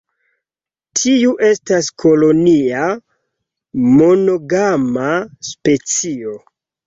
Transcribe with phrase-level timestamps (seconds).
[0.99, 2.87] Tiu estas kolonia,
[3.99, 5.11] monogama
[5.51, 6.35] specio.